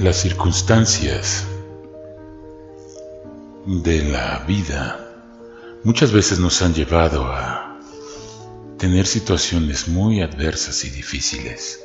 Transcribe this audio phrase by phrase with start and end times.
[0.00, 1.44] Las circunstancias
[3.66, 4.98] de la vida
[5.84, 7.78] muchas veces nos han llevado a
[8.78, 11.84] tener situaciones muy adversas y difíciles,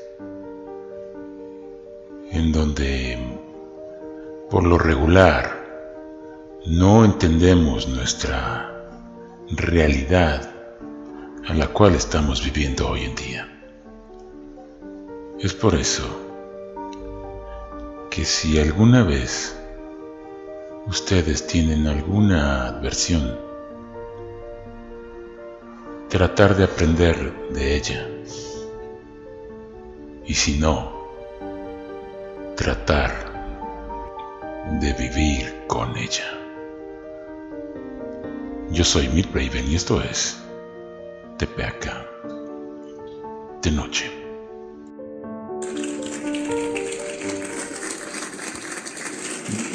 [2.31, 3.19] en donde
[4.49, 5.65] por lo regular
[6.65, 8.87] no entendemos nuestra
[9.49, 10.49] realidad
[11.49, 13.61] a la cual estamos viviendo hoy en día.
[15.37, 16.24] Es por eso
[18.15, 19.59] que si alguna vez
[20.87, 23.37] ustedes tienen alguna adversión,
[26.07, 28.07] tratar de aprender de ella.
[30.25, 30.93] Y si no,
[32.55, 33.11] tratar
[34.79, 36.39] de vivir con ella.
[38.71, 40.41] Yo soy Mitt Raven y esto es
[41.37, 42.07] Tepeaca
[43.61, 44.14] de noche.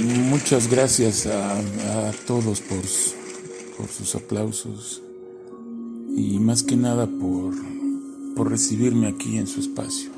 [0.00, 1.60] Muchas gracias a,
[2.26, 2.78] todos por,
[3.76, 5.02] por, sus aplausos
[6.16, 7.52] y más que nada por,
[8.34, 10.10] por recibirme aquí en su espacio.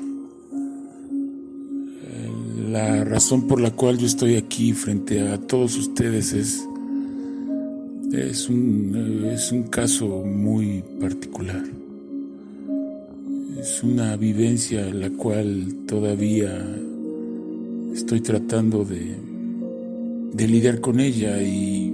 [2.69, 6.65] La razón por la cual yo estoy aquí frente a todos ustedes es,
[8.13, 11.63] es, un, es un caso muy particular.
[13.59, 16.65] Es una vivencia la cual todavía
[17.93, 19.32] estoy tratando de,
[20.33, 21.93] de lidiar con ella y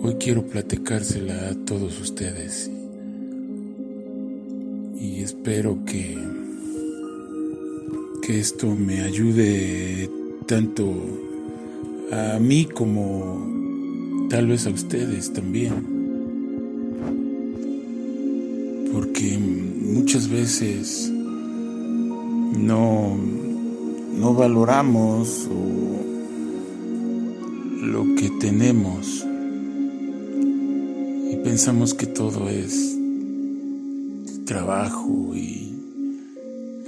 [0.00, 2.70] hoy quiero platicársela a todos ustedes.
[5.00, 6.16] Y espero que
[8.22, 10.10] que esto me ayude
[10.46, 10.92] tanto
[12.12, 15.72] a mí como tal vez a ustedes también.
[18.92, 21.10] Porque muchas veces
[22.56, 23.16] no
[24.18, 25.87] no valoramos o
[27.80, 29.24] lo que tenemos
[31.30, 32.96] y pensamos que todo es
[34.44, 35.74] trabajo y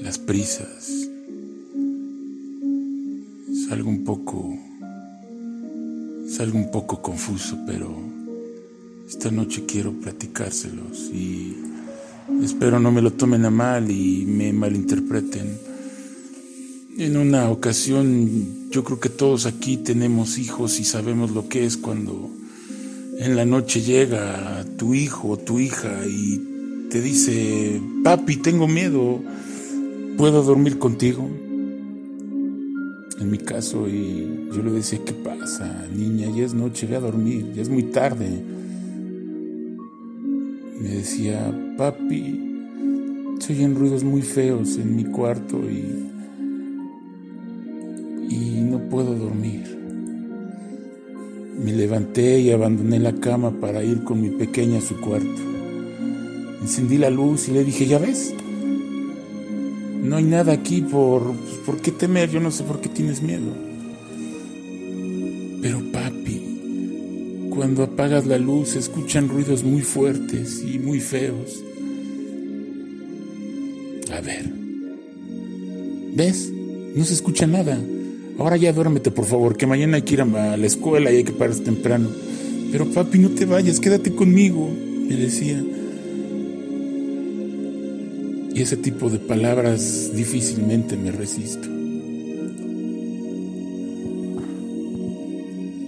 [0.01, 1.09] las prisas.
[3.51, 4.59] Es algo un poco
[6.27, 7.95] es algo un poco confuso, pero
[9.09, 11.57] esta noche quiero platicárselos y
[12.43, 15.69] espero no me lo tomen a mal y me malinterpreten.
[16.99, 21.77] En una ocasión, yo creo que todos aquí tenemos hijos y sabemos lo que es
[21.77, 22.31] cuando
[23.19, 29.23] en la noche llega tu hijo o tu hija y te dice, papi, tengo miedo,
[30.17, 31.31] ¿puedo dormir contigo?
[33.21, 36.28] En mi caso, y yo le decía, ¿qué pasa, niña?
[36.34, 38.43] Ya es noche, ve a dormir, ya es muy tarde.
[40.81, 42.41] Me decía, papi,
[43.39, 46.11] se oyen ruidos muy feos en mi cuarto y
[48.30, 49.76] y no puedo dormir.
[51.62, 55.42] Me levanté y abandoné la cama para ir con mi pequeña a su cuarto.
[56.62, 58.32] Encendí la luz y le dije, ¿ya ves?
[60.02, 61.34] No hay nada aquí por...
[61.34, 62.30] Pues, ¿Por qué temer?
[62.30, 63.52] Yo no sé por qué tienes miedo.
[65.60, 71.62] Pero papi, cuando apagas la luz se escuchan ruidos muy fuertes y muy feos.
[74.12, 74.50] A ver.
[76.14, 76.50] ¿Ves?
[76.94, 77.78] No se escucha nada.
[78.41, 81.25] Ahora ya duérmete, por favor, que mañana hay que ir a la escuela y hay
[81.25, 82.09] que pararse temprano.
[82.73, 84.67] Pero papi, no te vayas, quédate conmigo,
[85.06, 85.62] me decía.
[88.55, 91.69] Y ese tipo de palabras difícilmente me resisto.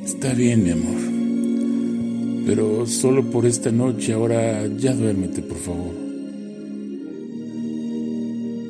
[0.04, 2.44] Está bien, mi amor.
[2.44, 5.94] Pero solo por esta noche, ahora ya duérmete, por favor.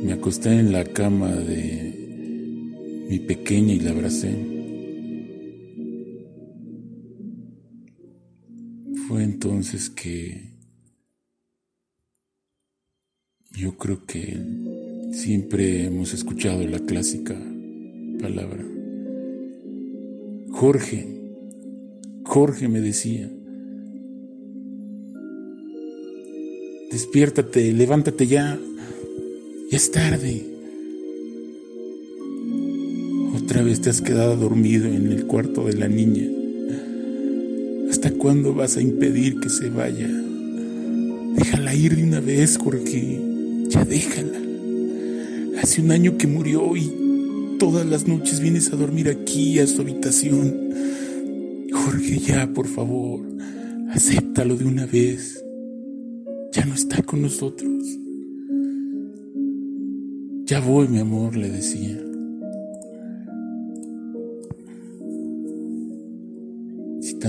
[0.05, 1.92] Me acosté en la cama de
[3.13, 4.33] mi pequeña y la abracé.
[9.07, 10.55] Fue entonces que
[13.51, 14.41] yo creo que
[15.13, 17.39] siempre hemos escuchado la clásica
[18.19, 18.65] palabra.
[20.53, 21.07] Jorge,
[22.25, 23.31] Jorge me decía,
[26.91, 28.59] despiértate, levántate ya,
[29.71, 30.52] ya es tarde.
[33.53, 36.27] Otra vez te has quedado dormido en el cuarto de la niña.
[37.91, 40.09] ¿Hasta cuándo vas a impedir que se vaya?
[41.37, 43.21] Déjala ir de una vez, Jorge.
[43.69, 44.41] Ya déjala.
[45.61, 49.83] Hace un año que murió y todas las noches vienes a dormir aquí a su
[49.83, 50.71] habitación.
[51.71, 53.21] Jorge, ya, por favor,
[53.91, 55.45] acéptalo de una vez.
[56.53, 57.85] Ya no está con nosotros.
[60.47, 62.12] Ya voy, mi amor, le decía.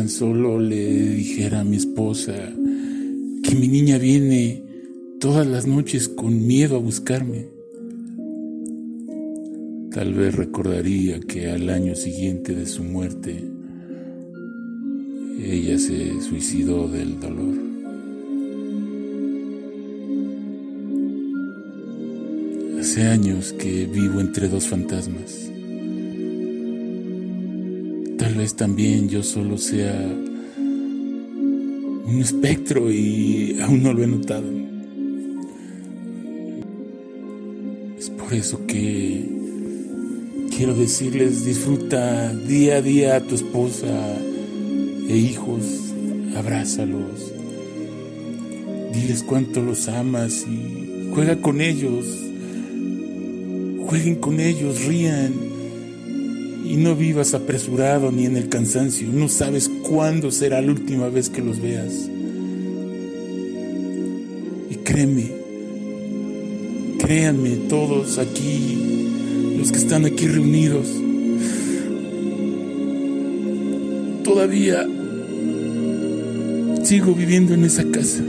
[0.09, 2.33] Solo le dijera a mi esposa
[3.43, 4.63] que mi niña viene
[5.19, 7.47] todas las noches con miedo a buscarme.
[9.91, 13.43] Tal vez recordaría que al año siguiente de su muerte,
[15.39, 17.55] ella se suicidó del dolor.
[22.79, 25.52] Hace años que vivo entre dos fantasmas.
[28.33, 29.93] Tal vez también yo solo sea
[30.57, 34.49] un espectro y aún no lo he notado.
[37.95, 39.29] Es por eso que
[40.49, 44.17] quiero decirles, disfruta día a día a tu esposa
[45.07, 45.61] e hijos,
[46.35, 47.31] abrázalos,
[48.93, 52.07] diles cuánto los amas y juega con ellos,
[53.85, 55.52] jueguen con ellos, rían
[56.63, 61.29] y no vivas apresurado ni en el cansancio, no sabes cuándo será la última vez
[61.29, 62.09] que los veas.
[64.69, 65.31] Y créeme,
[66.99, 69.07] créanme todos aquí,
[69.57, 70.87] los que están aquí reunidos,
[74.23, 74.87] todavía
[76.83, 78.23] sigo viviendo en esa casa.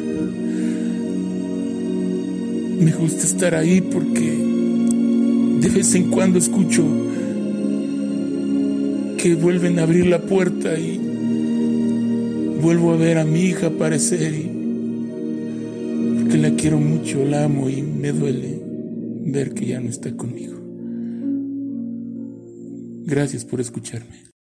[2.81, 4.37] Me gusta estar ahí porque
[5.61, 6.85] de vez en cuando escucho
[9.25, 10.99] que vuelven a abrir la puerta y
[12.61, 14.51] vuelvo a ver a mi hija aparecer y
[16.21, 18.61] porque la quiero mucho, la amo y me duele
[19.25, 20.61] ver que ya no está conmigo.
[23.07, 24.34] Gracias por escucharme.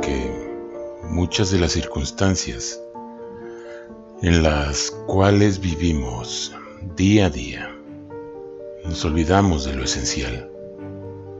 [0.00, 0.30] Que
[1.10, 2.80] muchas de las circunstancias
[4.22, 6.54] en las cuales vivimos
[6.94, 7.76] día a día
[8.84, 10.48] nos olvidamos de lo esencial.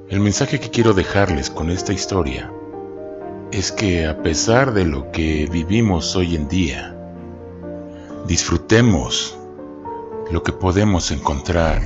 [0.08, 2.52] El mensaje que quiero dejarles con esta historia
[3.52, 6.96] es que a pesar de lo que vivimos hoy en día,
[8.26, 9.38] disfrutemos
[10.32, 11.80] lo que podemos encontrar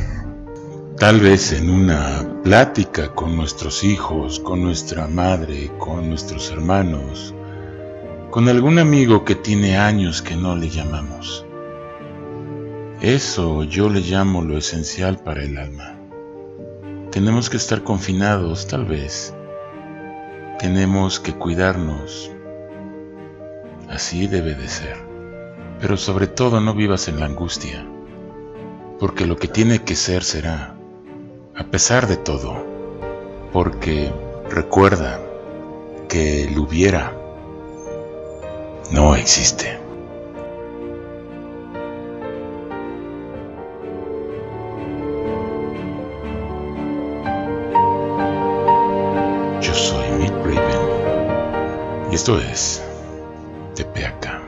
[1.01, 7.35] tal vez en una plática con nuestros hijos, con nuestra madre, con nuestros hermanos,
[8.31, 11.47] con algún amigo que tiene años que no le llamamos.
[13.01, 15.97] Eso yo le llamo lo esencial para el alma.
[17.11, 19.35] Tenemos que estar confinados, tal vez.
[20.59, 22.31] Tenemos que cuidarnos.
[23.89, 24.99] Así debe de ser.
[25.81, 27.87] Pero sobre todo no vivas en la angustia,
[28.99, 30.77] porque lo que tiene que ser será
[31.61, 32.57] a pesar de todo,
[33.53, 34.11] porque
[34.49, 35.21] recuerda
[36.09, 37.13] que el hubiera
[38.91, 39.79] no existe.
[49.61, 52.83] Yo soy Mick Raven y esto es
[53.75, 54.40] TPAK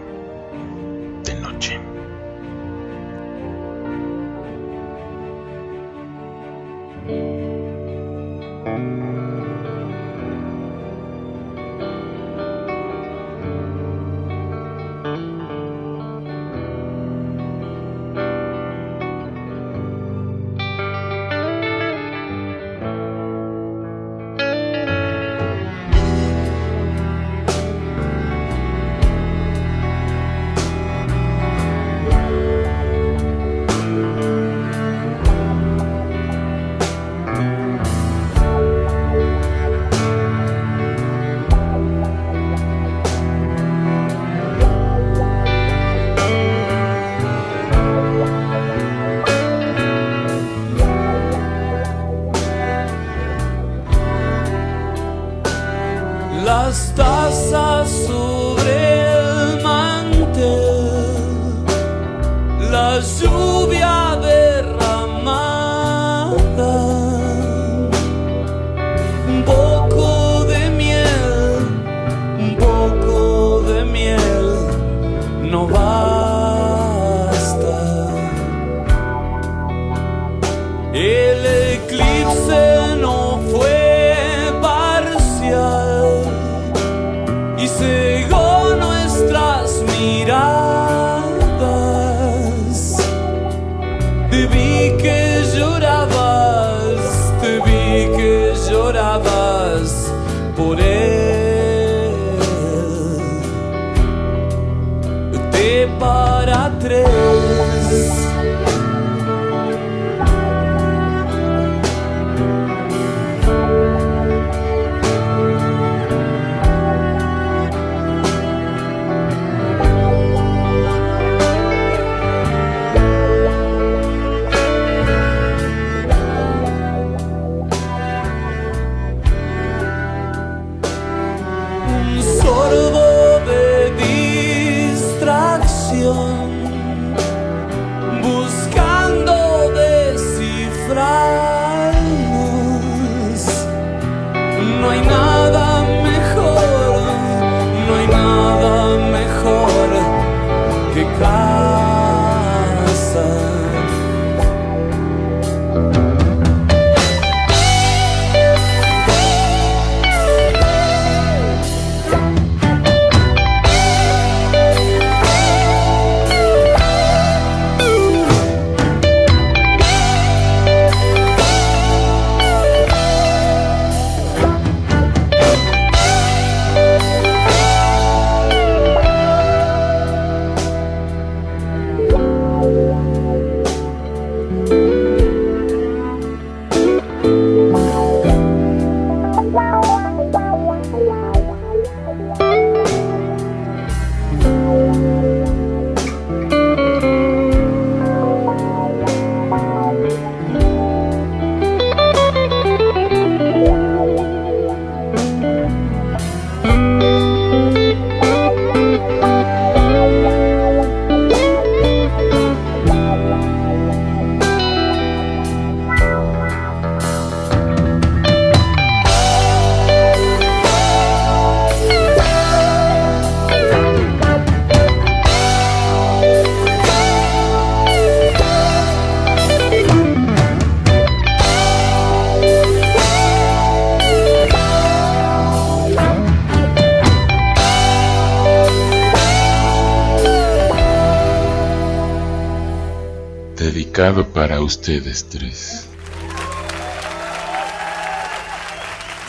[243.92, 245.87] Dedicado para ustedes tres.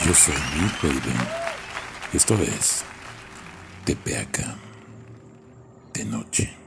[0.05, 1.13] Yo soy Nick Baby.
[2.13, 2.85] Esto es
[3.83, 4.55] Tepeaca
[5.93, 6.62] de noche.